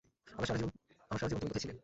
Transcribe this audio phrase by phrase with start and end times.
[0.27, 0.59] আমার সারা
[0.59, 1.73] জীবন তুমি কোথায় ছিলে?